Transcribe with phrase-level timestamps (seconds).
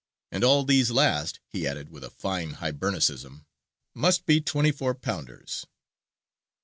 [0.31, 3.45] And all these last" (he added, with a fine Hibernicism)
[3.93, 5.67] "must be 24 pounders."